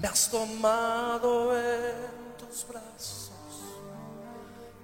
[0.00, 3.32] Me has tomado en tus brazos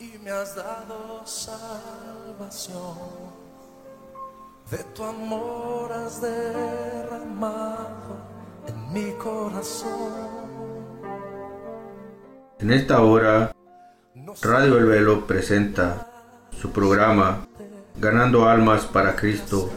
[0.00, 2.98] y me has dado salvación.
[4.72, 8.16] De tu amor has derramado
[8.66, 10.34] en mi corazón.
[12.58, 13.52] En esta hora,
[14.42, 16.08] Radio El Velo presenta
[16.50, 17.46] su programa
[18.00, 19.70] Ganando Almas para Cristo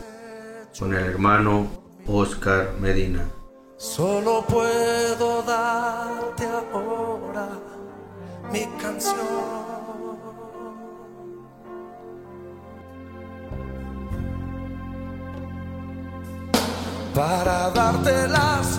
[0.80, 1.68] con el hermano
[2.08, 3.37] Oscar Medina.
[3.78, 7.48] Solo puedo darte ahora
[8.52, 9.16] mi canción.
[17.14, 18.77] Para darte las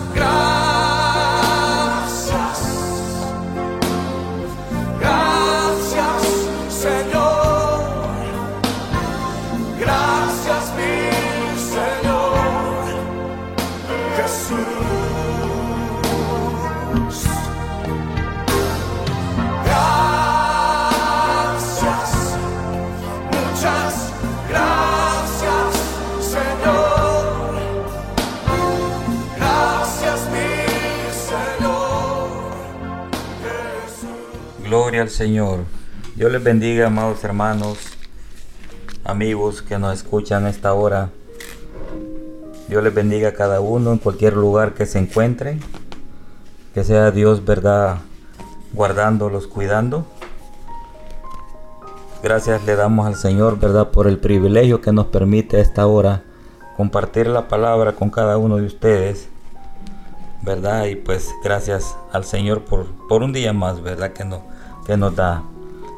[34.69, 35.61] Gloria al Señor.
[36.15, 37.79] Dios les bendiga, amados hermanos,
[39.03, 41.09] amigos que nos escuchan esta hora.
[42.67, 45.59] Dios les bendiga a cada uno en cualquier lugar que se encuentren.
[46.79, 47.97] Que sea Dios, verdad,
[48.71, 50.05] guardándolos, cuidando.
[52.23, 56.23] Gracias le damos al Señor, verdad, por el privilegio que nos permite a esta hora
[56.77, 59.27] compartir la palabra con cada uno de ustedes.
[60.41, 60.85] ¿verdad?
[60.85, 64.13] Y pues gracias al Señor por, por un día más, ¿verdad?
[64.13, 64.43] Que, no,
[64.85, 65.43] que nos da.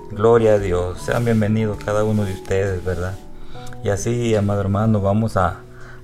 [0.09, 0.99] Gloria a Dios.
[0.99, 3.13] Sean bienvenidos cada uno de ustedes, ¿verdad?
[3.83, 5.57] Y así, amado hermano, vamos a,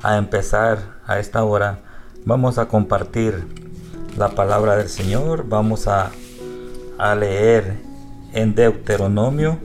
[0.03, 1.79] a empezar a esta hora.
[2.25, 3.66] Vamos a compartir
[4.17, 5.47] la palabra del Señor.
[5.47, 6.11] Vamos a,
[6.97, 7.77] a leer
[8.33, 9.59] en Deuteronomio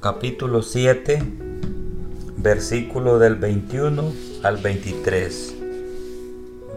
[0.00, 1.22] capítulo 7,
[2.36, 4.12] versículo del 21
[4.42, 5.54] al 23.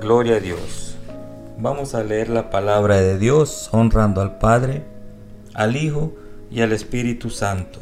[0.02, 0.96] Gloria a Dios.
[1.58, 4.84] Vamos a leer la palabra de Dios honrando al Padre,
[5.56, 6.14] al Hijo
[6.52, 7.80] y al Espíritu Santo.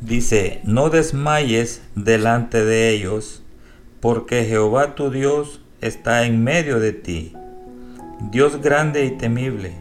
[0.00, 3.42] Dice, no desmayes delante de ellos,
[4.00, 7.34] porque Jehová tu Dios está en medio de ti,
[8.30, 9.74] Dios grande y temible,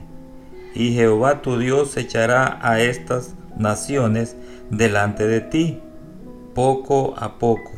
[0.73, 4.35] y Jehová tu Dios echará a estas naciones
[4.69, 5.81] delante de ti,
[6.53, 7.77] poco a poco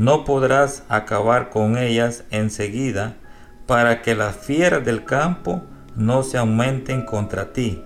[0.00, 3.16] no podrás acabar con ellas enseguida,
[3.66, 5.60] para que las fieras del campo
[5.94, 7.82] no se aumenten contra ti.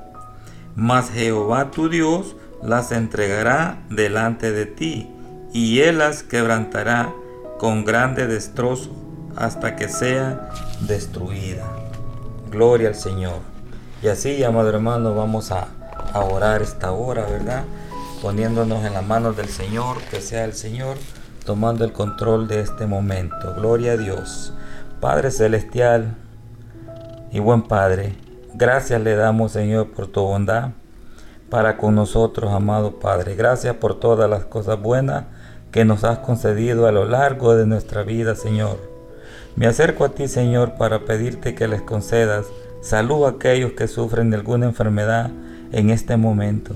[0.76, 5.10] Mas Jehová tu Dios las entregará delante de ti,
[5.52, 7.12] y él las quebrantará
[7.58, 8.94] con grande destrozo
[9.36, 10.50] hasta que sea
[10.80, 11.64] destruida.
[12.50, 13.38] Gloria al Señor.
[14.02, 15.68] Y así, amado hermano, vamos a,
[16.14, 17.64] orar esta hora, ¿verdad?
[18.22, 20.96] Poniéndonos en las manos del Señor, que sea el Señor
[21.44, 23.54] tomando el control de este momento.
[23.54, 24.52] Gloria a Dios.
[25.00, 26.14] Padre Celestial
[27.30, 28.14] y buen Padre,
[28.54, 30.70] gracias le damos Señor por tu bondad
[31.50, 33.34] para con nosotros, amado Padre.
[33.34, 35.24] Gracias por todas las cosas buenas
[35.70, 38.93] que nos has concedido a lo largo de nuestra vida, Señor.
[39.56, 42.46] Me acerco a ti, Señor, para pedirte que les concedas
[42.80, 45.30] salud a aquellos que sufren de alguna enfermedad
[45.70, 46.74] en este momento.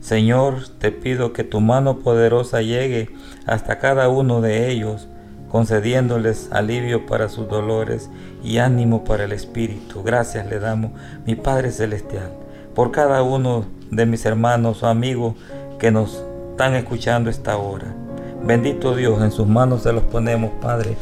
[0.00, 3.10] Señor, te pido que tu mano poderosa llegue
[3.44, 5.08] hasta cada uno de ellos,
[5.50, 8.08] concediéndoles alivio para sus dolores
[8.42, 10.02] y ánimo para el espíritu.
[10.02, 10.92] Gracias le damos,
[11.26, 12.32] mi Padre Celestial,
[12.74, 15.34] por cada uno de mis hermanos o amigos
[15.78, 18.05] que nos están escuchando esta hora.
[18.44, 20.96] Bendito Dios, en sus manos se los ponemos, Padre.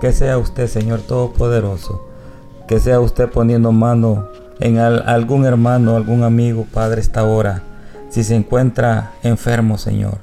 [0.00, 2.06] Que sea usted, Señor Todopoderoso.
[2.66, 7.62] Que sea usted poniendo mano en algún hermano, algún amigo, Padre, esta hora
[8.10, 10.18] si se encuentra enfermo, Señor,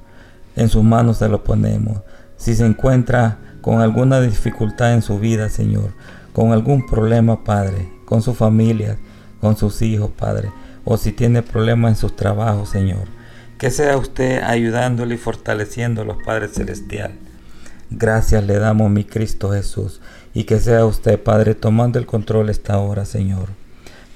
[0.57, 2.01] en sus manos se lo ponemos.
[2.35, 5.93] Si se encuentra con alguna dificultad en su vida, Señor,
[6.33, 8.97] con algún problema, Padre, con su familia,
[9.39, 10.51] con sus hijos, Padre,
[10.83, 13.07] o si tiene problemas en sus trabajos, Señor,
[13.57, 17.11] que sea usted ayudándole y fortaleciéndolo, Padre Celestial.
[17.89, 20.01] Gracias le damos, mi Cristo Jesús,
[20.33, 23.49] y que sea usted, Padre, tomando el control esta hora, Señor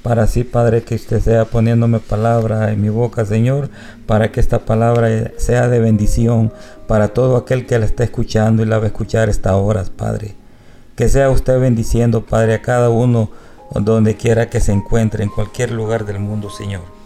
[0.04, 3.70] para así, Padre, que usted sea poniéndome palabra en mi boca, Señor,
[4.08, 6.52] para que esta palabra sea de bendición
[6.88, 10.36] para todo aquel que la está escuchando y la va a escuchar esta hora, Padre.
[10.96, 13.30] Que sea usted bendiciendo, Padre, a cada uno
[13.76, 17.01] donde quiera que se encuentre, en cualquier lugar del mundo, Señor.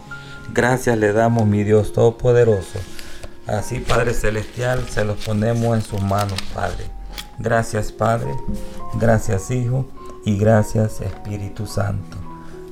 [0.53, 2.79] Gracias le damos, mi Dios Todopoderoso.
[3.47, 6.85] Así, Padre Celestial, se los ponemos en sus manos, Padre.
[7.39, 8.31] Gracias, Padre.
[8.99, 9.85] Gracias, Hijo.
[10.25, 12.17] y gracias Espíritu Santo.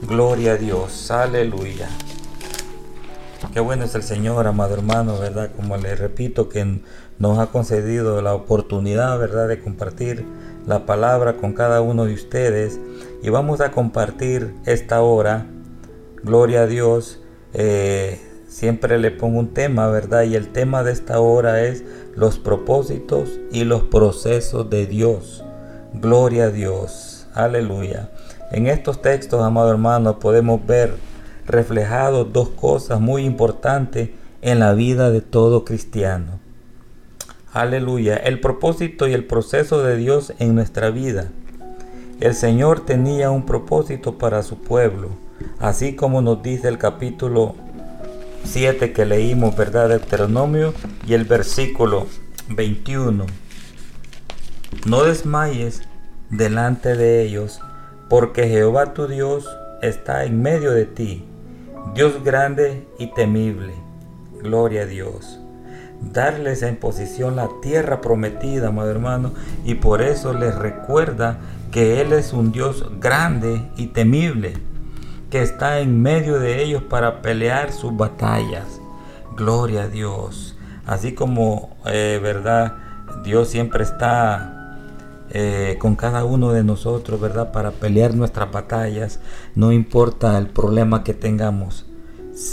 [0.01, 1.87] Gloria a Dios, aleluya.
[3.53, 5.51] Qué bueno es el Señor, amado hermano, ¿verdad?
[5.55, 6.81] Como le repito, que
[7.19, 10.25] nos ha concedido la oportunidad, ¿verdad?, de compartir
[10.65, 12.79] la palabra con cada uno de ustedes.
[13.21, 15.45] Y vamos a compartir esta hora,
[16.23, 17.19] gloria a Dios.
[17.53, 20.23] Eh, siempre le pongo un tema, ¿verdad?
[20.23, 21.83] Y el tema de esta hora es
[22.15, 25.43] los propósitos y los procesos de Dios.
[25.93, 27.27] Gloria a Dios.
[27.33, 28.09] Aleluya.
[28.51, 30.95] En estos textos, amado hermano, podemos ver
[31.47, 34.09] reflejados dos cosas muy importantes
[34.41, 36.39] en la vida de todo cristiano.
[37.51, 38.17] Aleluya.
[38.17, 41.29] El propósito y el proceso de Dios en nuestra vida.
[42.19, 45.09] El Señor tenía un propósito para su pueblo,
[45.59, 47.55] así como nos dice el capítulo
[48.43, 49.89] 7 que leímos, ¿verdad?
[49.89, 50.73] Deuteronomio
[51.07, 52.07] y el versículo
[52.49, 53.25] 21.
[54.85, 55.81] No desmayes
[56.29, 57.61] delante de ellos,
[58.09, 59.49] porque Jehová tu Dios
[59.81, 61.23] está en medio de ti,
[61.95, 63.73] Dios grande y temible.
[64.41, 65.39] Gloria a Dios.
[66.01, 69.31] Darles en posición la tierra prometida, amado hermano,
[69.63, 71.37] y por eso les recuerda
[71.71, 74.53] que Él es un Dios grande y temible
[75.33, 78.79] que está en medio de ellos para pelear sus batallas.
[79.35, 80.55] Gloria a Dios.
[80.85, 82.75] Así como, eh, ¿verdad?
[83.23, 84.77] Dios siempre está
[85.31, 87.51] eh, con cada uno de nosotros, ¿verdad?
[87.51, 89.21] Para pelear nuestras batallas.
[89.55, 91.87] No importa el problema que tengamos.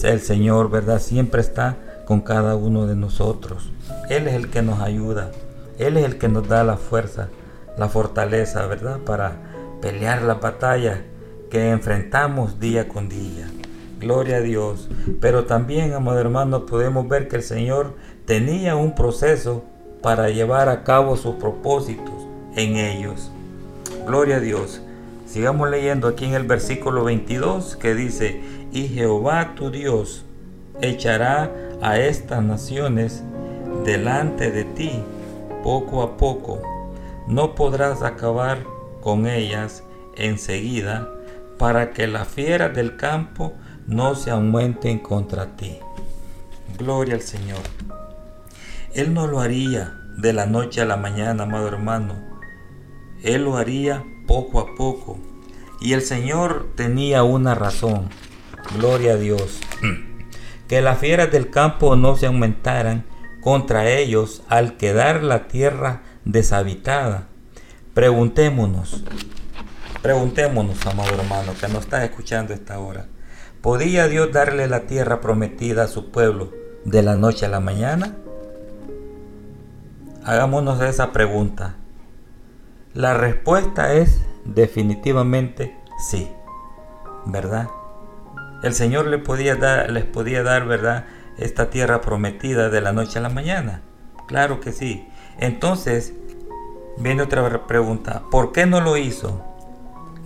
[0.02, 1.00] El Señor, ¿verdad?
[1.00, 3.70] Siempre está con cada uno de nosotros.
[4.08, 5.32] Él es el que nos ayuda.
[5.78, 7.28] Él es el que nos da la fuerza,
[7.76, 9.00] la fortaleza, ¿verdad?
[9.00, 9.34] Para
[9.82, 11.02] pelear la batalla
[11.50, 13.50] que enfrentamos día con día.
[13.98, 14.88] Gloria a Dios.
[15.20, 17.94] Pero también, amado hermano, podemos ver que el Señor
[18.24, 19.64] tenía un proceso
[20.00, 22.14] para llevar a cabo sus propósitos
[22.56, 23.30] en ellos.
[24.06, 24.80] Gloria a Dios.
[25.26, 28.40] Sigamos leyendo aquí en el versículo 22 que dice,
[28.72, 30.24] y Jehová tu Dios
[30.80, 33.22] echará a estas naciones
[33.84, 35.02] delante de ti
[35.62, 36.62] poco a poco.
[37.28, 38.64] No podrás acabar
[39.02, 39.84] con ellas
[40.16, 41.08] enseguida
[41.60, 43.52] para que las fieras del campo
[43.86, 45.76] no se aumenten contra ti.
[46.78, 47.60] Gloria al Señor.
[48.94, 52.14] Él no lo haría de la noche a la mañana, amado hermano.
[53.22, 55.18] Él lo haría poco a poco.
[55.82, 58.08] Y el Señor tenía una razón.
[58.78, 59.60] Gloria a Dios.
[60.66, 63.04] Que las fieras del campo no se aumentaran
[63.42, 67.26] contra ellos al quedar la tierra deshabitada.
[67.92, 69.02] Preguntémonos,
[70.02, 73.04] Preguntémonos, amado hermano, que nos está escuchando esta hora.
[73.60, 76.52] ¿Podía Dios darle la tierra prometida a su pueblo
[76.86, 78.16] de la noche a la mañana?
[80.24, 81.74] Hagámonos esa pregunta.
[82.94, 85.76] La respuesta es definitivamente
[86.10, 86.30] sí,
[87.26, 87.68] ¿verdad?
[88.62, 91.04] El Señor les podía dar, les podía dar, ¿verdad?
[91.36, 93.82] Esta tierra prometida de la noche a la mañana.
[94.26, 95.06] Claro que sí.
[95.38, 96.14] Entonces,
[96.96, 98.22] viene otra pregunta.
[98.30, 99.49] ¿Por qué no lo hizo?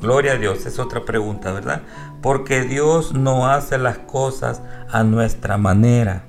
[0.01, 1.83] Gloria a Dios, es otra pregunta, ¿verdad?
[2.23, 4.61] Porque Dios no hace las cosas
[4.91, 6.25] a nuestra manera.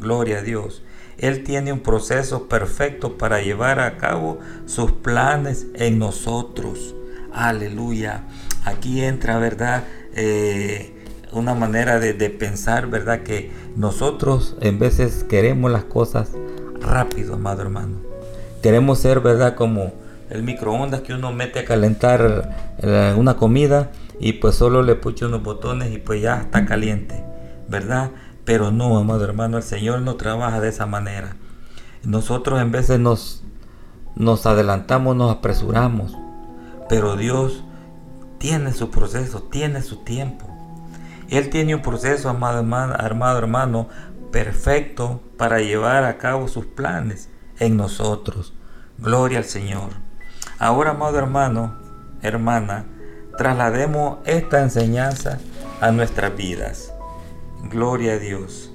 [0.00, 0.82] Gloria a Dios.
[1.18, 6.94] Él tiene un proceso perfecto para llevar a cabo sus planes en nosotros.
[7.32, 8.22] Aleluya.
[8.64, 9.84] Aquí entra, ¿verdad?
[10.14, 10.96] Eh,
[11.32, 13.22] una manera de, pensar, ¿verdad?
[13.22, 16.30] Que nosotros en veces queremos las cosas
[16.80, 17.98] rápido, amado hermano.
[18.62, 19.54] Queremos ser, ¿verdad?
[19.54, 19.92] Como
[20.30, 25.26] el microondas que uno mete a calentar eh, una comida y pues solo le pucha
[25.26, 27.24] unos botones y pues ya está caliente,
[27.68, 28.10] ¿verdad?
[28.44, 31.36] Pero no, amado hermano, el Señor no trabaja de esa manera.
[32.04, 33.42] Nosotros en veces nos,
[34.14, 36.16] nos adelantamos, nos apresuramos,
[36.88, 37.64] pero Dios
[38.38, 40.46] tiene su proceso, tiene su tiempo.
[41.28, 43.88] Él tiene un proceso, amado hermano, amado hermano,
[44.32, 48.54] perfecto para llevar a cabo sus planes en nosotros.
[48.98, 50.09] Gloria al Señor.
[50.60, 51.72] Ahora, amado hermano,
[52.20, 52.84] hermana,
[53.38, 55.38] traslademos esta enseñanza
[55.80, 56.92] a nuestras vidas.
[57.70, 58.70] Gloria a Dios.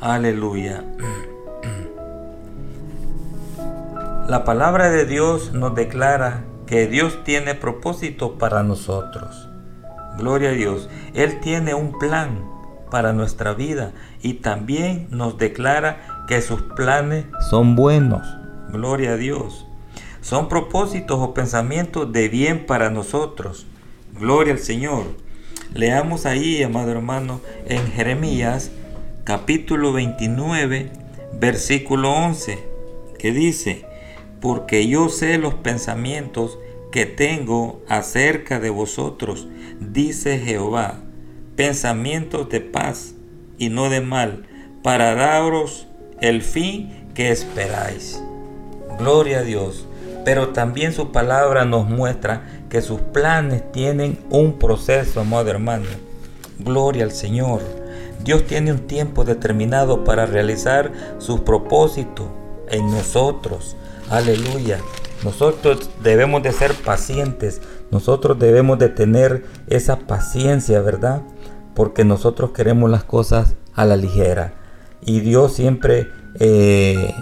[0.00, 0.82] Aleluya.
[4.28, 9.48] La palabra de Dios nos declara que Dios tiene propósito para nosotros.
[10.18, 10.90] Gloria a Dios.
[11.14, 12.44] Él tiene un plan
[12.90, 18.26] para nuestra vida y también nos declara que sus planes son buenos.
[18.70, 19.68] Gloria a Dios.
[20.24, 23.66] Son propósitos o pensamientos de bien para nosotros.
[24.18, 25.04] Gloria al Señor.
[25.74, 28.70] Leamos ahí, amado hermano, en Jeremías
[29.24, 30.90] capítulo 29,
[31.38, 32.58] versículo 11,
[33.18, 33.84] que dice,
[34.40, 36.58] porque yo sé los pensamientos
[36.90, 39.46] que tengo acerca de vosotros,
[39.78, 41.00] dice Jehová,
[41.54, 43.14] pensamientos de paz
[43.58, 44.46] y no de mal,
[44.82, 45.86] para daros
[46.22, 48.22] el fin que esperáis.
[48.98, 49.86] Gloria a Dios.
[50.24, 55.86] Pero también su palabra nos muestra que sus planes tienen un proceso, amado hermano.
[56.58, 57.60] Gloria al Señor.
[58.22, 62.26] Dios tiene un tiempo determinado para realizar sus propósitos
[62.70, 63.76] en nosotros.
[64.10, 64.78] Aleluya.
[65.22, 67.60] Nosotros debemos de ser pacientes.
[67.90, 71.22] Nosotros debemos de tener esa paciencia, ¿verdad?
[71.74, 74.54] Porque nosotros queremos las cosas a la ligera.
[75.02, 76.08] Y Dios siempre,
[76.40, 77.14] eh,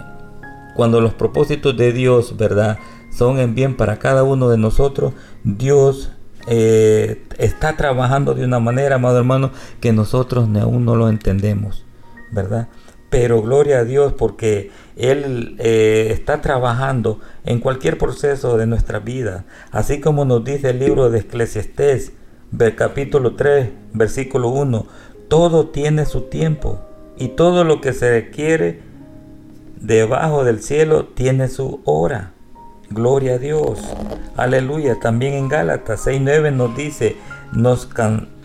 [0.75, 2.79] cuando los propósitos de Dios, ¿verdad?
[3.11, 5.13] Son en bien para cada uno de nosotros.
[5.45, 6.13] Dios
[6.47, 11.85] eh, está trabajando de una manera, amado hermano, que nosotros aún no lo entendemos,
[12.31, 12.69] ¿verdad?
[13.11, 19.45] Pero gloria a Dios porque Él eh, está trabajando en cualquier proceso de nuestra vida,
[19.71, 22.13] así como nos dice el libro de Eclesiastés,
[22.77, 24.87] capítulo 3, versículo 1,
[25.29, 26.81] todo tiene su tiempo
[27.17, 28.81] y todo lo que se requiere
[29.83, 32.33] debajo del cielo tiene su hora.
[32.89, 33.81] Gloria a Dios.
[34.37, 34.99] Aleluya.
[35.01, 37.17] También en Gálatas 6.9 nos dice,
[37.53, 37.89] nos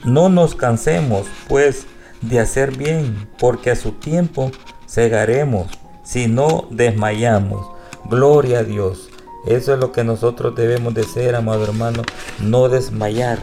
[0.03, 1.85] no nos cansemos pues
[2.21, 4.51] de hacer bien, porque a su tiempo
[4.87, 5.67] cegaremos
[6.03, 7.67] si no desmayamos.
[8.09, 9.09] Gloria a Dios.
[9.45, 12.03] Eso es lo que nosotros debemos de ser, amado hermano,
[12.39, 13.39] no desmayar,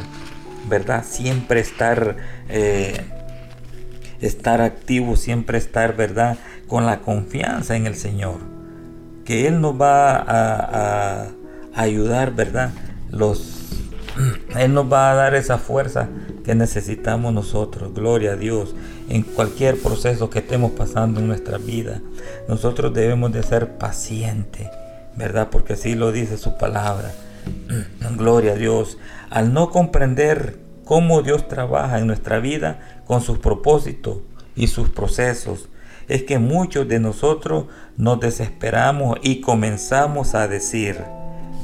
[0.68, 1.04] ¿verdad?
[1.06, 2.16] Siempre estar,
[2.48, 3.06] eh,
[4.20, 6.38] estar activo, siempre estar, ¿verdad?
[6.74, 8.40] Con la confianza en el Señor
[9.24, 11.28] que Él nos va a,
[11.72, 12.72] ayudar, ¿verdad?
[13.12, 13.70] Los,
[14.58, 16.08] Él nos va a dar esa fuerza
[16.44, 18.74] que necesitamos nosotros, gloria a Dios,
[19.08, 22.00] en cualquier proceso que estemos pasando en nuestra vida.
[22.48, 24.66] Nosotros debemos de ser pacientes,
[25.14, 25.50] ¿verdad?
[25.52, 27.12] Porque así lo dice su palabra.
[28.16, 28.98] Gloria a Dios.
[29.30, 34.16] Al no comprender cómo Dios trabaja en nuestra vida con sus propósitos
[34.56, 35.68] y sus procesos,
[36.08, 41.04] es que muchos de nosotros nos desesperamos y comenzamos a decir,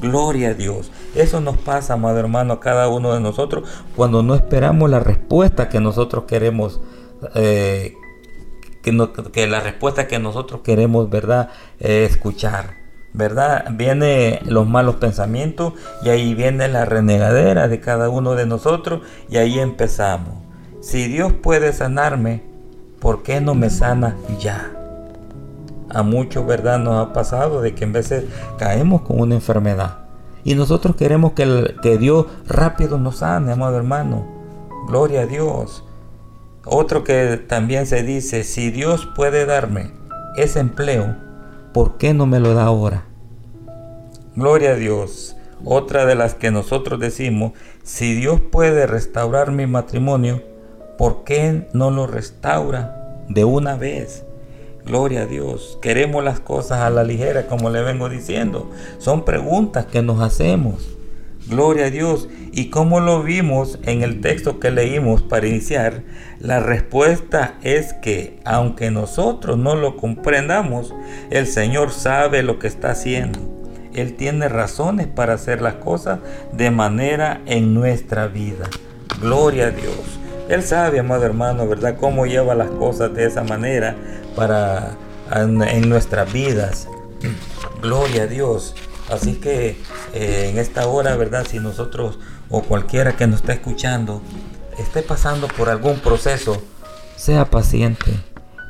[0.01, 0.91] Gloria a Dios.
[1.15, 5.69] Eso nos pasa, amado hermano, a cada uno de nosotros cuando no esperamos la respuesta
[5.69, 6.81] que nosotros queremos,
[7.35, 7.95] eh,
[8.83, 11.51] que, la respuesta que nosotros queremos, ¿verdad?
[11.79, 12.81] Eh, escuchar.
[13.13, 13.67] ¿Verdad?
[13.73, 15.73] Vienen los malos pensamientos
[16.05, 20.35] y ahí viene la renegadera de cada uno de nosotros y ahí empezamos.
[20.81, 22.45] Si Dios puede sanarme,
[23.01, 24.73] ¿por qué no me sana ya?
[25.89, 26.79] A muchos, ¿verdad?
[26.79, 28.25] Nos ha pasado de que en veces
[28.59, 29.99] caemos con una enfermedad.
[30.45, 34.27] Y nosotros queremos que, que Dios rápido nos sane, amado hermano.
[34.87, 35.85] Gloria a Dios.
[36.65, 39.93] Otro que también se dice, si Dios puede darme
[40.37, 41.17] ese empleo,
[41.73, 43.05] ¿por qué no me lo da ahora?
[44.37, 45.37] Gloria a Dios.
[45.65, 47.53] Otra de las que nosotros decimos,
[47.83, 50.60] si Dios puede restaurar mi matrimonio, ¿por
[51.31, 54.25] qué no lo restaura de una vez?
[54.85, 55.79] Gloria a Dios.
[55.81, 58.69] Queremos las cosas a la ligera, como le vengo diciendo.
[58.99, 60.89] Son preguntas que nos hacemos.
[61.47, 62.29] Gloria a Dios.
[62.51, 66.03] Y como lo vimos en el texto que leímos para iniciar,
[66.41, 70.93] la respuesta es que aunque nosotros no lo comprendamos,
[71.31, 73.39] el Señor sabe lo que está haciendo.
[73.95, 76.19] Él tiene razones para hacer las cosas
[76.53, 78.69] de manera en nuestra vida.
[79.21, 80.20] Gloria a Dios.
[80.51, 81.97] Él sabe, amado hermano, ¿verdad?
[81.97, 83.95] Cómo lleva las cosas de esa manera
[84.35, 84.97] para
[85.33, 86.89] en, nuestras vidas.
[87.83, 88.75] Gloria a Dios.
[89.09, 89.77] Así que
[90.13, 91.47] eh, en esta hora, ¿verdad?
[91.49, 94.23] Si nosotros o cualquiera que nos está escuchando
[94.77, 96.61] esté pasando por algún proceso,
[97.15, 98.13] sea paciente.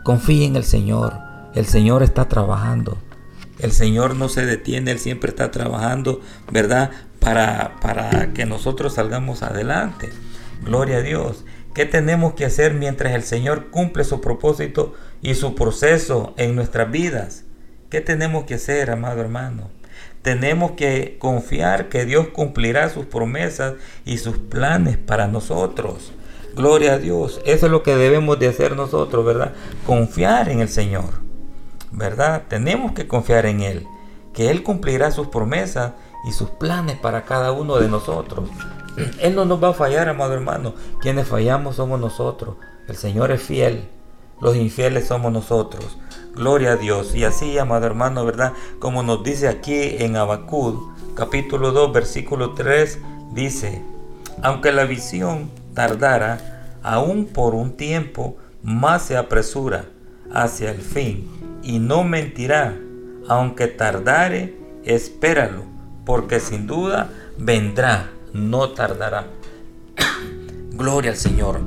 [0.05, 1.15] Confíe en el Señor.
[1.55, 2.99] El Señor está trabajando.
[3.59, 6.21] El Señor no se detiene, Él siempre está trabajando,
[6.53, 6.91] ¿verdad?
[7.21, 10.11] Para, para que nosotros salgamos adelante.
[10.63, 11.45] Gloria a Dios.
[11.75, 16.91] ¿Qué tenemos que hacer mientras el Señor cumple su propósito y su proceso en nuestras
[16.91, 17.45] vidas?
[17.91, 19.71] ¿Qué tenemos que hacer, amado hermano?
[20.23, 23.75] Tenemos que confiar que Dios cumplirá sus promesas
[24.05, 26.13] y sus planes para nosotros.
[26.57, 27.41] Gloria a Dios.
[27.47, 29.53] Eso es lo que debemos de hacer nosotros, ¿verdad?
[29.87, 31.21] Confiar en el Señor.
[31.93, 32.43] ¿Verdad?
[32.49, 33.87] Tenemos que confiar en Él.
[34.35, 35.93] Que Él cumplirá sus promesas
[36.29, 38.51] y sus planes para cada uno de nosotros.
[39.21, 40.75] Él no nos va a fallar, amado hermano.
[41.01, 42.57] Quienes fallamos somos nosotros.
[42.89, 43.89] El Señor es fiel.
[44.41, 45.99] Los infieles somos nosotros.
[46.35, 47.15] Gloria a Dios.
[47.15, 48.53] Y así, amado hermano, ¿verdad?
[48.79, 50.77] Como nos dice aquí en Abacud,
[51.15, 52.99] capítulo 2, versículo 3,
[53.33, 53.83] dice,
[54.43, 59.87] aunque la visión tardara, aún por un tiempo, más se apresura
[60.33, 61.29] hacia el fin
[61.63, 62.77] y no mentirá.
[63.29, 65.65] Aunque tardare, espéralo,
[66.05, 69.27] porque sin duda vendrá, no tardará.
[70.73, 71.61] Gloria al Señor.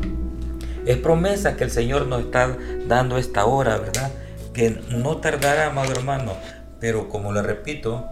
[0.85, 4.11] Es promesa que el Señor nos está dando esta hora, ¿verdad?
[4.53, 6.33] Que no tardará, amado hermano.
[6.79, 8.05] Pero como le repito,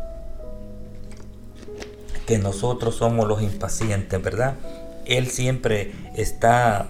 [2.25, 4.55] que nosotros somos los impacientes, ¿verdad?
[5.05, 6.88] Él siempre está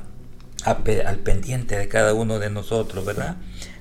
[0.66, 3.38] al pendiente de cada uno de nosotros, ¿verdad?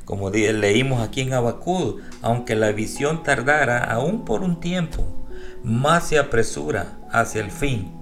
[0.06, 5.04] Como leímos aquí en Abacud, aunque la visión tardara aún por un tiempo,
[5.62, 7.92] más se apresura hacia el fin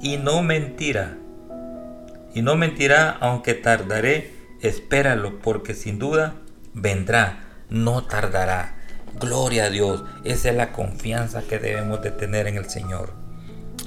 [0.00, 1.16] y no mentirá.
[2.34, 6.34] Y no mentirá aunque tardaré, espéralo, porque sin duda
[6.74, 8.76] vendrá, no tardará.
[9.18, 13.12] Gloria a Dios, esa es la confianza que debemos de tener en el Señor.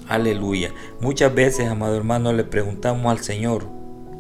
[0.08, 0.74] Aleluya.
[1.00, 3.68] Muchas veces, amado hermano, le preguntamos al Señor,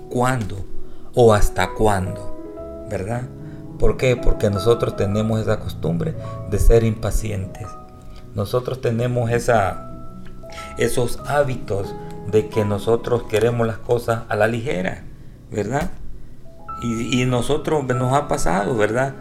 [0.10, 0.66] ¿cuándo?
[1.14, 2.86] ¿O hasta cuándo?
[2.90, 3.24] ¿Verdad?
[3.78, 4.16] ¿Por qué?
[4.16, 6.14] Porque nosotros tenemos esa costumbre
[6.50, 7.68] de ser impacientes.
[8.36, 9.91] Nosotros tenemos esa,
[10.78, 11.94] esos hábitos
[12.32, 15.04] de que nosotros queremos las cosas a la ligera,
[15.52, 15.92] ¿verdad?
[16.82, 19.14] Y, nosotros nos ha pasado, ¿verdad?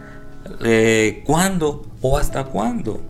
[0.63, 3.01] Eh, ¿Cuándo o hasta cuándo?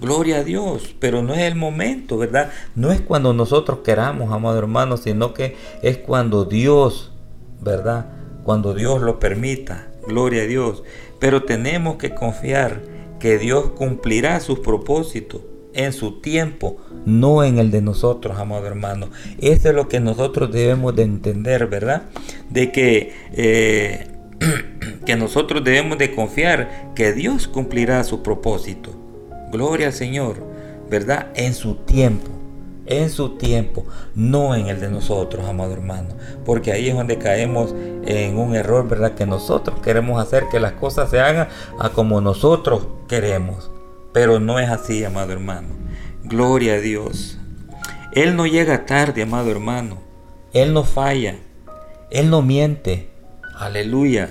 [0.00, 2.50] Gloria a Dios, pero no es el momento, ¿verdad?
[2.74, 7.12] No es cuando nosotros queramos, amado hermano, sino que es cuando Dios,
[7.60, 8.06] ¿verdad?
[8.42, 10.82] Cuando Dios lo permita, gloria a Dios.
[11.20, 12.82] Pero tenemos que confiar
[13.18, 15.42] que Dios cumplirá sus propósitos
[15.74, 19.08] en su tiempo, no en el de nosotros, amado hermano.
[19.38, 22.04] Eso es lo que nosotros debemos de entender, ¿verdad?
[22.48, 24.08] De que, eh,
[25.06, 28.90] que nosotros debemos de confiar que Dios cumplirá su propósito.
[29.52, 30.36] Gloria al Señor,
[30.88, 31.28] ¿verdad?
[31.34, 32.30] En su tiempo,
[32.86, 36.08] en su tiempo, no en el de nosotros, amado hermano.
[36.44, 39.14] Porque ahí es donde caemos en un error, ¿verdad?
[39.14, 43.70] Que nosotros queremos hacer que las cosas se hagan a como nosotros queremos.
[44.14, 45.68] Pero no es así, amado hermano.
[46.22, 47.36] Gloria a Dios.
[48.12, 49.98] Él no llega tarde, amado hermano.
[50.52, 51.34] Él no falla.
[52.10, 53.10] Él no miente.
[53.58, 54.30] Aleluya.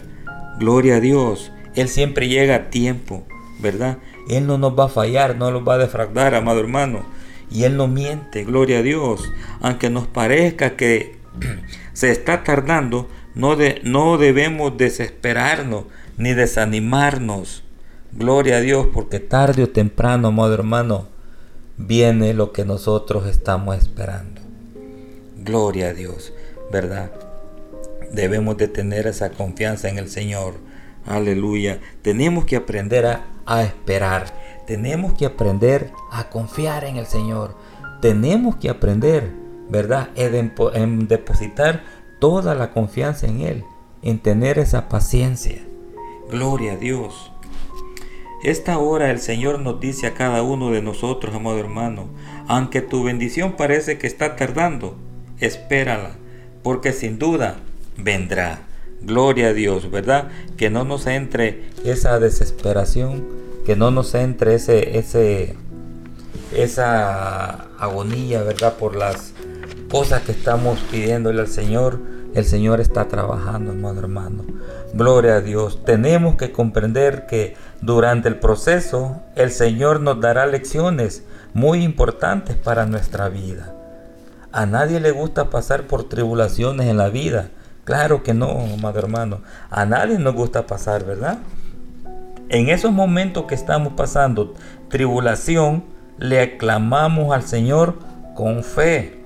[0.57, 1.51] Gloria a Dios.
[1.75, 3.25] Él siempre llega a tiempo,
[3.59, 3.97] ¿verdad?
[4.29, 7.05] Él no nos va a fallar, no nos va a defraudar, amado hermano.
[7.51, 9.29] Y Él no miente, gloria a Dios.
[9.61, 11.17] Aunque nos parezca que
[11.93, 15.85] se está tardando, no, de, no debemos desesperarnos
[16.17, 17.62] ni desanimarnos.
[18.15, 21.07] Gloria a Dios, porque tarde o temprano, amado hermano,
[21.77, 24.41] viene lo que nosotros estamos esperando.
[25.37, 26.33] Gloria a Dios,
[26.71, 27.11] ¿verdad?
[28.11, 30.55] Debemos de tener esa confianza en el Señor.
[31.05, 31.79] Aleluya.
[32.01, 34.25] Tenemos que aprender a a esperar.
[34.65, 37.55] Tenemos que aprender a confiar en el Señor.
[38.01, 39.31] Tenemos que aprender,
[39.69, 40.09] ¿verdad?
[40.15, 41.83] En, depositar
[42.19, 43.63] toda la confianza en Él,
[44.01, 45.61] en tener esa paciencia.
[46.29, 47.32] Gloria a Dios.
[48.43, 52.09] Esta hora el Señor nos dice a cada uno de nosotros, amado hermano,
[52.47, 54.97] aunque tu bendición parece que está tardando,
[55.39, 56.11] espérala,
[56.61, 57.55] porque sin duda
[57.97, 58.59] vendrá.
[59.01, 60.29] Gloria a Dios, ¿verdad?
[60.57, 63.25] Que no nos entre esa desesperación,
[63.65, 65.55] que no nos entre ese,
[66.53, 68.75] esa agonía, ¿verdad?
[68.75, 69.33] Por las
[69.89, 71.99] cosas que estamos pidiéndole al Señor.
[72.33, 74.43] El Señor está trabajando, hermano, hermano.
[74.93, 75.85] Gloria a Dios.
[75.85, 82.85] Tenemos que comprender que durante el proceso el Señor nos dará lecciones muy importantes para
[82.85, 83.73] nuestra vida.
[84.51, 87.49] A nadie le gusta pasar por tribulaciones en la vida
[87.83, 89.41] Claro que no, amado hermano.
[89.69, 91.39] A nadie nos gusta pasar, ¿verdad?
[92.47, 94.53] En esos momentos que estamos pasando
[94.89, 95.83] tribulación,
[96.17, 97.95] le aclamamos al Señor
[98.35, 99.19] con fe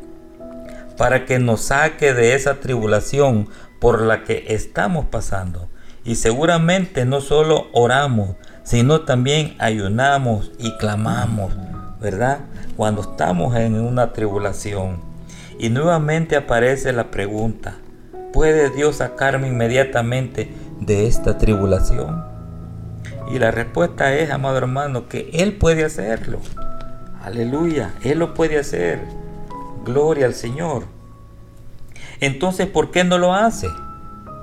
[0.97, 3.47] para que nos saque de esa tribulación
[3.79, 5.69] por la que estamos pasando.
[6.03, 8.37] Y seguramente no solo oramos,
[8.67, 11.53] sino también ayunamos y clamamos,
[12.01, 12.39] ¿verdad?
[12.75, 14.99] Cuando estamos en una tribulación.
[15.57, 17.75] Y nuevamente aparece la pregunta,
[18.33, 20.51] ¿Puede Dios sacarme inmediatamente
[20.81, 22.25] de esta tribulación?
[23.31, 26.39] Y la respuesta es, amado hermano, que Él puede hacerlo.
[27.23, 28.99] Aleluya, Él lo puede hacer.
[29.85, 30.83] Gloria al Señor.
[32.19, 33.69] Entonces, ¿por qué no lo hace?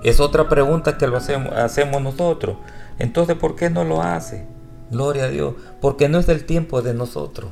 [0.03, 2.57] Es otra pregunta que lo hacemos, hacemos nosotros.
[2.99, 4.47] Entonces, ¿por qué no lo hace?
[4.91, 5.55] Gloria a Dios.
[5.81, 7.51] Porque no es el tiempo de nosotros.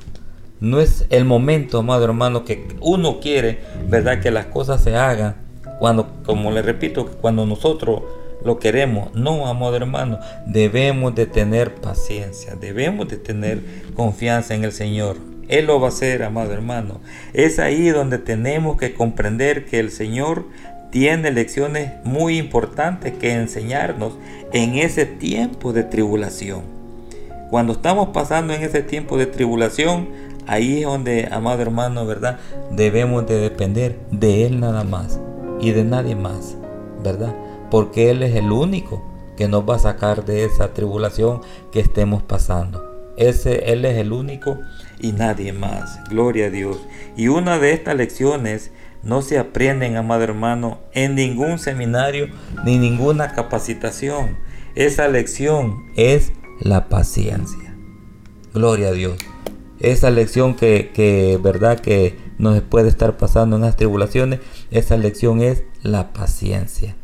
[0.61, 4.21] No es el momento, amado hermano, que uno quiere, ¿verdad?
[4.21, 5.35] Que las cosas se hagan
[5.83, 8.03] cuando, como le repito, cuando nosotros
[8.45, 13.61] lo queremos, no, amado hermano, debemos de tener paciencia, debemos de tener
[13.95, 15.17] confianza en el Señor.
[15.49, 17.01] Él lo va a hacer, amado hermano.
[17.33, 20.47] Es ahí donde tenemos que comprender que el Señor
[20.93, 24.13] tiene lecciones muy importantes que enseñarnos
[24.53, 26.63] en ese tiempo de tribulación.
[27.51, 30.09] Cuando estamos pasando en ese tiempo de tribulación,
[30.47, 32.39] Ahí es donde, amado hermano, ¿verdad?
[32.73, 35.21] Debemos de depender de Él nada más
[35.61, 36.57] y de nadie más,
[37.03, 37.35] ¿verdad?
[37.71, 39.05] Porque Él es el único
[39.37, 42.91] que nos va a sacar de esa tribulación que estemos pasando.
[43.17, 44.59] Ese, él es el único
[44.99, 46.03] y nadie más.
[46.09, 46.79] Gloria a Dios.
[47.17, 52.29] Y una de estas lecciones no se aprenden, amado hermano, en ningún seminario
[52.65, 54.37] ni ninguna capacitación.
[54.75, 57.75] Esa lección es la paciencia.
[58.55, 59.19] Gloria a Dios.
[59.81, 65.43] Esa lección que, que verdad que nos puede estar pasando en las tribulaciones, esa lección
[65.43, 66.97] es la paciencia.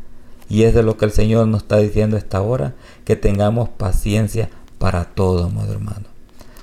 [0.47, 2.73] Y es de lo que el Señor nos está diciendo esta hora,
[3.05, 6.05] que tengamos paciencia para todo, amado hermano.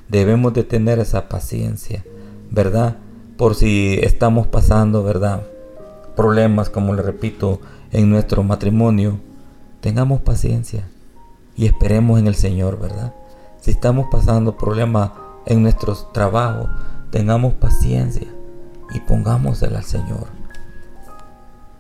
[0.09, 2.05] Debemos de tener esa paciencia,
[2.51, 2.97] ¿verdad?
[3.37, 5.43] Por si estamos pasando, ¿verdad?
[6.15, 7.61] Problemas, como le repito,
[7.93, 9.19] en nuestro matrimonio,
[9.81, 10.89] tengamos paciencia
[11.55, 13.13] y esperemos en el Señor, ¿verdad?
[13.61, 15.11] Si estamos pasando problemas
[15.45, 16.69] en nuestros trabajos,
[17.11, 18.27] tengamos paciencia
[18.95, 20.29] y pongámosela al Señor.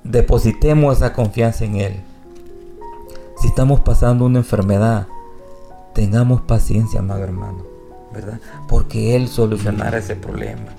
[0.04, 2.00] Depositemos esa confianza en Él.
[3.40, 5.06] Si estamos pasando una enfermedad,
[5.94, 7.64] tengamos paciencia, amado hermano,
[8.12, 8.40] ¿verdad?
[8.68, 10.72] Porque Él solucionará ese problema.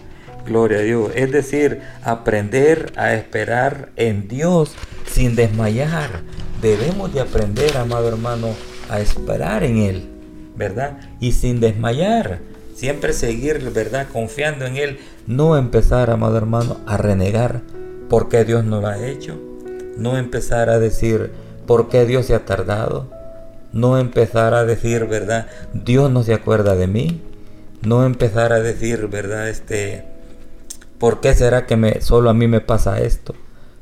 [0.48, 1.12] Gloria a Dios.
[1.16, 4.74] Es decir, aprender a esperar en Dios
[5.06, 6.22] sin desmayar.
[6.62, 8.50] Debemos de aprender, amado hermano,
[8.90, 10.10] a esperar en Él,
[10.56, 10.98] ¿verdad?
[11.20, 12.40] Y sin desmayar.
[12.74, 14.08] Siempre seguir, ¿verdad?
[14.12, 15.00] Confiando en Él.
[15.28, 17.62] No empezar, amado hermano, a renegar
[18.10, 19.38] por qué Dios no lo ha hecho.
[19.98, 21.32] No empezar a decir
[21.66, 23.10] por qué Dios se ha tardado.
[23.74, 25.48] No empezar a decir, ¿verdad?
[25.74, 27.22] Dios no se acuerda de mí.
[27.84, 29.50] No empezar a decir, ¿verdad?
[29.50, 30.06] Este,
[31.00, 33.36] ¿por qué será que solo a mí me pasa esto?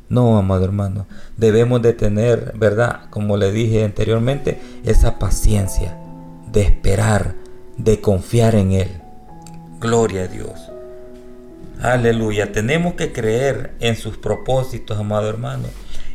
[0.07, 3.09] No, amado hermano, debemos de tener, ¿verdad?
[3.09, 5.97] Como le dije anteriormente, esa paciencia
[6.51, 7.35] de esperar,
[7.77, 9.01] de confiar en Él.
[9.79, 10.71] Gloria a Dios.
[11.81, 12.51] Aleluya.
[12.51, 15.67] Tenemos que creer en sus propósitos, amado hermano,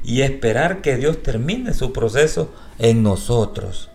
[0.03, 3.91] y esperar que Dios termine su proceso en nosotros.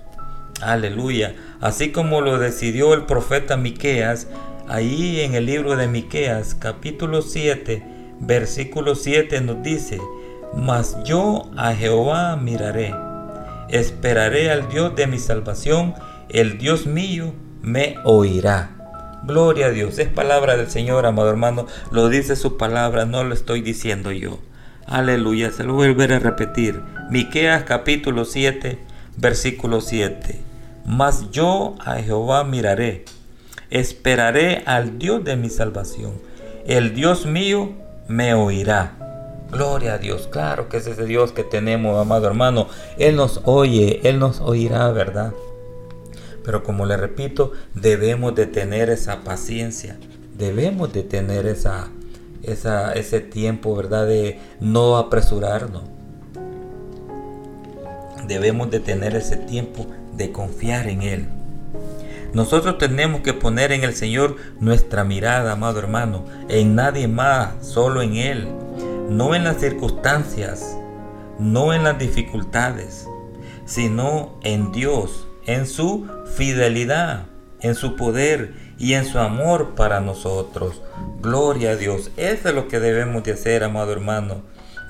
[0.61, 1.35] Aleluya.
[1.61, 4.27] Así como lo decidió el profeta Miqueas,
[4.67, 7.83] ahí en el libro de Miqueas, capítulo 7,
[8.19, 9.99] versículo 7 nos dice:
[10.55, 12.93] Mas yo a Jehová miraré,
[13.69, 15.93] esperaré al Dios de mi salvación,
[16.29, 18.71] el Dios mío me oirá.
[19.23, 23.33] Gloria a Dios, es palabra del Señor, amado hermano, lo dice su palabra, no lo
[23.33, 24.39] estoy diciendo yo.
[24.85, 26.79] Aleluya, se lo voy a volver a repetir.
[27.09, 28.77] Miqueas capítulo 7,
[29.17, 30.39] versículo 7.
[30.85, 33.05] Mas yo a Jehová miraré,
[33.79, 36.13] esperaré al Dios de mi salvación.
[36.65, 37.73] El Dios mío
[38.07, 38.97] me oirá.
[39.51, 42.67] Gloria a Dios, claro que es ese Dios que tenemos, amado hermano.
[42.97, 45.33] Él nos oye, Él nos oirá, ¿verdad?
[46.43, 49.97] Pero como le repito, debemos de tener esa paciencia,
[50.37, 51.89] debemos de tener esa,
[52.43, 54.07] ese tiempo, ¿verdad?
[54.07, 55.83] De no apresurarnos.
[58.25, 59.85] Debemos de tener ese tiempo
[60.15, 61.27] de confiar en Él.
[62.35, 68.01] Nosotros tenemos que poner en el Señor nuestra mirada, amado hermano, en nadie más, solo
[68.01, 68.49] en Él,
[69.09, 70.77] no en las circunstancias,
[71.39, 73.07] no en las dificultades,
[73.63, 77.27] sino en Dios, en su fidelidad,
[77.61, 80.81] en su poder y en su amor para nosotros.
[81.21, 82.11] Gloria a Dios.
[82.17, 84.41] Eso es lo que debemos de hacer, amado hermano.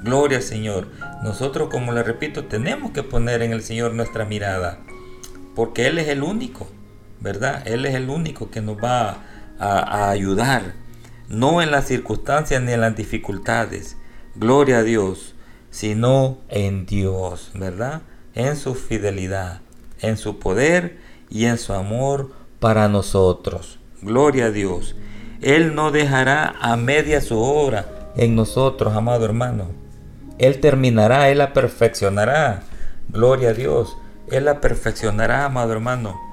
[0.01, 0.87] Gloria al Señor.
[1.21, 4.79] Nosotros, como le repito, tenemos que poner en el Señor nuestra mirada.
[5.53, 6.67] Porque Él es el único,
[7.25, 7.63] ¿verdad?
[7.67, 9.17] Él es el único que nos va
[9.57, 10.75] a, ayudar.
[11.27, 13.97] No en las circunstancias ni en las dificultades.
[14.35, 15.33] Gloria a Dios.
[15.71, 18.03] Sino en Dios, ¿verdad?
[18.35, 19.61] En su fidelidad,
[19.99, 23.79] en su poder y en su amor para nosotros.
[24.03, 24.95] Gloria a Dios.
[25.41, 29.71] Él no dejará a media su obra en nosotros, amado hermano.
[30.37, 32.61] Él terminará, Él la perfeccionará.
[33.09, 33.97] Gloria a Dios.
[34.31, 36.24] Él la perfeccionará, amado hermano.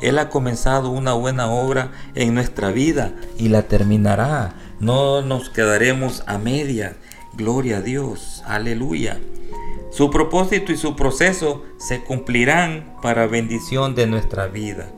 [0.00, 4.54] Él ha comenzado una buena obra en nuestra vida y la terminará.
[4.80, 6.96] No nos quedaremos a media.
[7.34, 8.42] Gloria a Dios.
[8.46, 9.18] Aleluya.
[9.90, 14.90] Su propósito y su proceso se cumplirán para bendición de nuestra vida.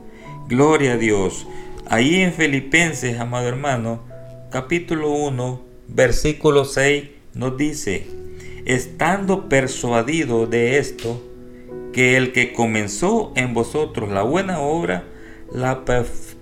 [0.47, 1.47] Gloria a Dios.
[1.87, 4.01] Ahí en Filipenses, amado hermano,
[4.51, 8.07] capítulo 1, versículo 6 nos dice,
[8.65, 11.23] estando persuadido de esto,
[11.93, 15.03] que el que comenzó en vosotros la buena obra,
[15.51, 15.83] la,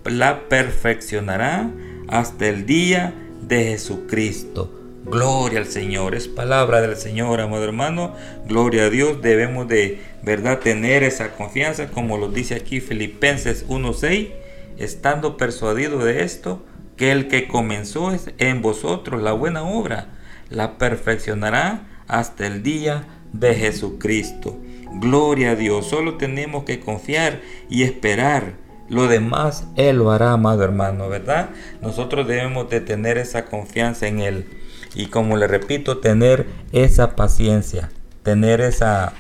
[0.05, 1.69] la perfeccionará
[2.07, 4.73] hasta el día de Jesucristo.
[5.05, 8.13] Gloria al Señor, es palabra del Señor, amado hermano.
[8.45, 14.31] Gloria a Dios, debemos de verdad tener esa confianza, como lo dice aquí Filipenses 1:6.
[14.77, 16.61] estando persuadido de esto,
[16.97, 20.09] que el que comenzó en vosotros la buena obra,
[20.49, 24.57] la perfeccionará hasta el día de Jesucristo.
[24.93, 28.53] Gloria a Dios, solo tenemos que confiar y esperar.
[28.89, 31.49] Lo demás Él lo hará, amado hermano, ¿verdad?
[31.81, 34.47] Nosotros debemos de tener esa confianza en Él.
[34.95, 37.89] Y como le repito, tener esa paciencia,
[38.23, 39.13] tener esa,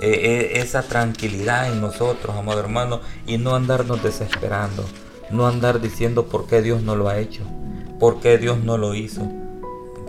[0.00, 4.84] eh, eh, esa tranquilidad en nosotros, amado hermano, y no andarnos desesperando.
[5.30, 7.42] No andar diciendo por qué Dios no lo ha hecho,
[8.00, 9.30] por qué Dios no lo hizo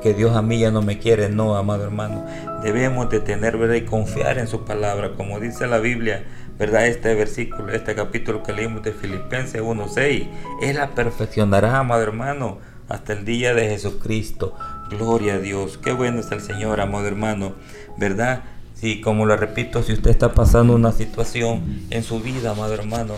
[0.02, 2.26] que Dios a mí ya no me quiere, no, amado hermano.
[2.64, 3.76] Debemos de tener, ¿verdad?
[3.76, 6.26] Y confiar en su palabra, como dice la Biblia,
[6.58, 6.88] ¿verdad?
[6.88, 10.28] Este versículo, este capítulo que leímos de Filipenses 1.6,
[10.62, 12.60] Él la perfeccionará, amado hermano,
[12.90, 14.56] hasta el día de Jesucristo.
[14.90, 15.78] Gloria a Dios.
[15.78, 17.54] Qué bueno es el Señor, amado hermano,
[17.98, 18.44] ¿verdad?
[18.74, 23.16] Sí, como lo repito, si usted está pasando una situación en su vida, amado hermano,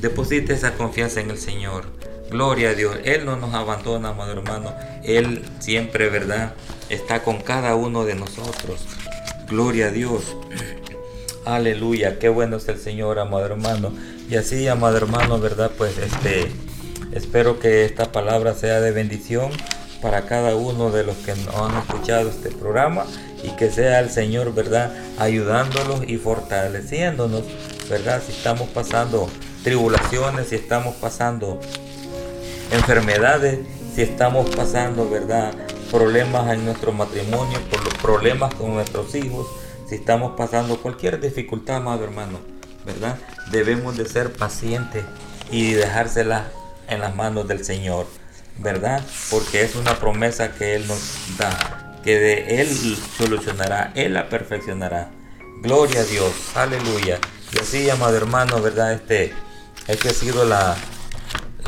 [0.00, 1.84] deposite esa confianza en el Señor.
[2.30, 2.96] Gloria a Dios.
[3.04, 4.74] Él no nos abandona, amado hermano.
[5.04, 6.54] Él siempre, ¿verdad?
[6.88, 8.84] Está con cada uno de nosotros.
[9.48, 10.36] Gloria a Dios.
[11.44, 12.18] Aleluya.
[12.18, 13.92] Qué bueno es el Señor, amado hermano.
[14.28, 15.70] Y así, amado hermano, ¿verdad?
[15.78, 16.50] Pues este,
[17.12, 19.50] espero que esta palabra sea de bendición
[20.02, 23.04] para cada uno de los que nos han escuchado este programa
[23.42, 24.92] y que sea el Señor, ¿verdad?
[25.18, 27.42] Ayudándolos y fortaleciéndonos,
[27.88, 28.20] ¿verdad?
[28.24, 29.28] Si estamos pasando
[29.62, 31.60] tribulaciones, si estamos pasando
[32.70, 33.60] enfermedades,
[33.94, 35.54] si estamos pasando, ¿verdad?
[35.90, 39.46] Problemas en nuestro matrimonio, por los problemas con nuestros hijos,
[39.88, 42.40] si estamos pasando cualquier dificultad, amado hermano,
[42.84, 43.18] ¿verdad?
[43.50, 45.04] Debemos de ser pacientes
[45.50, 46.50] y dejársela
[46.88, 48.06] en las manos del Señor,
[48.58, 49.02] ¿verdad?
[49.30, 51.00] Porque es una promesa que Él nos
[51.38, 52.68] da, que de Él
[53.16, 55.10] solucionará, Él la perfeccionará.
[55.62, 57.18] Gloria a Dios, aleluya.
[57.52, 58.92] Y así, amado hermano, ¿verdad?
[58.92, 59.32] Este,
[59.86, 60.76] esta ha sido la,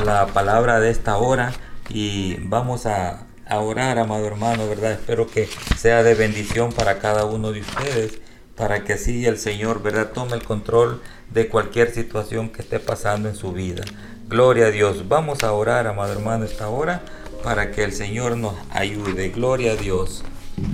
[0.05, 1.51] la palabra de esta hora
[1.89, 4.91] y vamos a, orar, amado hermano, ¿verdad?
[4.91, 8.19] Espero que sea de bendición para cada uno de ustedes,
[8.55, 10.11] para que así el Señor, ¿verdad?
[10.13, 13.83] Tome el control de cualquier situación que esté pasando en su vida.
[14.27, 15.07] Gloria a Dios.
[15.07, 17.01] Vamos a orar, amado hermano, esta hora
[17.43, 19.29] para que el Señor nos ayude.
[19.29, 20.23] Gloria a Dios.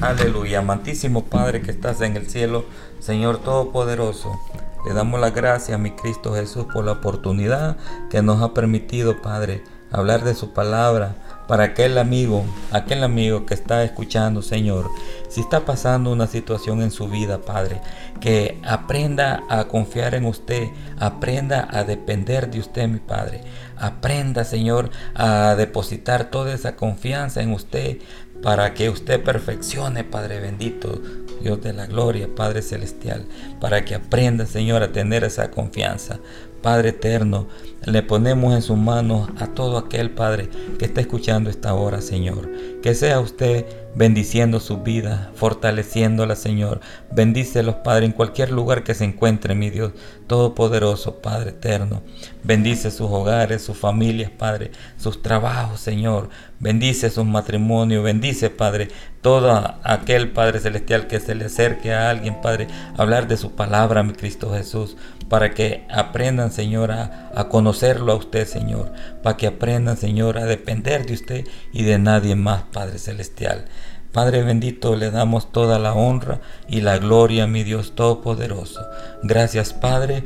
[0.02, 0.60] Aleluya.
[0.60, 2.66] Amantísimo Padre que estás en el cielo,
[3.00, 4.38] Señor Todopoderoso.
[4.86, 7.76] Le damos la gracias a mi Cristo Jesús por la oportunidad
[8.12, 11.15] que nos ha permitido, Padre, hablar de su palabra
[11.48, 14.89] para aquel amigo, aquel amigo que está escuchando, Señor,
[15.28, 17.82] si está pasando una situación en su vida, Padre,
[18.19, 20.69] que aprenda a confiar en usted,
[21.00, 23.41] aprenda a depender de usted, mi Padre.
[23.78, 27.98] Aprenda, Señor, a depositar toda esa confianza en usted
[28.41, 31.02] para que usted perfeccione, Padre bendito,
[31.41, 33.26] Dios de la gloria, Padre celestial,
[33.60, 36.19] para que aprenda, Señor, a tener esa confianza.
[36.65, 37.47] Padre eterno,
[37.86, 40.49] le ponemos en sus manos a todo aquel Padre
[40.80, 42.49] que está escuchando esta hora, Señor.
[42.82, 46.82] Que sea usted bendiciendo su vida, fortaleciéndola, Señor.
[47.12, 49.93] Bendícelos, Padre, en cualquier lugar que se encuentre, mi Dios
[50.25, 52.01] Todopoderoso, Padre eterno.
[52.43, 56.30] Bendice sus hogares, sus familias, Padre, sus trabajos, Señor.
[56.60, 58.88] Bendice sus matrimonios, bendice, Padre,
[59.21, 64.01] todo aquel Padre celestial que se le acerque a alguien, Padre, hablar de su palabra,
[64.01, 64.97] mi Cristo Jesús,
[65.30, 68.92] para que aprendan, Señor, a, conocerlo a usted, Señor,
[69.24, 73.66] para que aprendan, Señor, a depender de usted y de nadie más, Padre celestial.
[74.12, 78.80] Padre bendito, le damos toda la honra y la gloria, mi Dios Todopoderoso.
[79.24, 80.24] Gracias, Padre.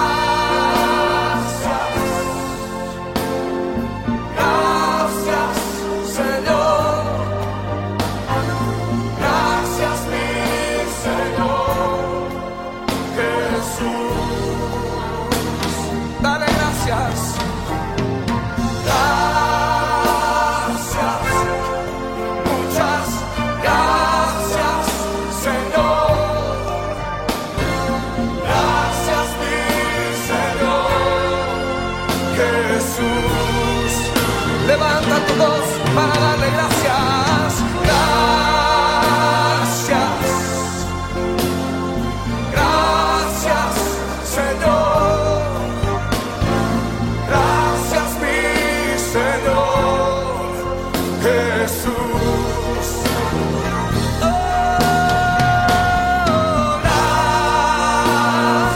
[51.67, 51.71] Oh,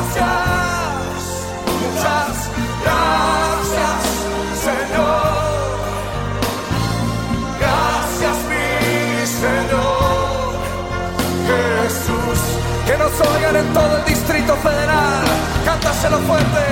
[0.07, 0.25] gracias,
[1.67, 2.49] muchas
[2.83, 4.01] gracias,
[4.65, 5.37] Señor.
[7.61, 8.67] Gracias, mi
[9.27, 10.57] Señor
[11.47, 12.41] Jesús.
[12.87, 15.27] Que nos oigan en todo el Distrito Federal.
[15.67, 16.68] Cántaselo fuerte.